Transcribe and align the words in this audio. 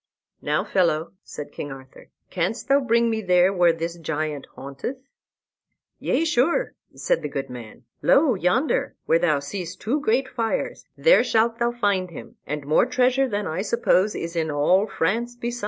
"Now, 0.41 0.63
fellow," 0.63 1.13
said 1.23 1.51
King 1.51 1.71
Arthur, 1.71 2.07
"canst 2.31 2.67
thou 2.67 2.79
bring 2.79 3.11
me 3.11 3.21
there 3.21 3.53
where 3.53 3.71
this 3.71 3.99
giant 3.99 4.47
haunteth?" 4.55 4.97
"Yea, 5.99 6.25
sure," 6.25 6.73
said 6.95 7.21
the 7.21 7.29
good 7.29 7.51
man; 7.51 7.83
"lo, 8.01 8.33
yonder 8.33 8.95
where 9.05 9.19
thou 9.19 9.37
seest 9.37 9.79
two 9.79 9.99
great 10.01 10.27
fires, 10.27 10.85
there 10.97 11.23
shalt 11.23 11.59
thou 11.59 11.71
find 11.71 12.09
him, 12.09 12.35
and 12.47 12.65
more 12.65 12.87
treasure 12.87 13.29
than 13.29 13.45
I 13.45 13.61
suppose 13.61 14.15
is 14.15 14.35
in 14.35 14.49
all 14.49 14.87
France 14.87 15.35
beside." 15.35 15.59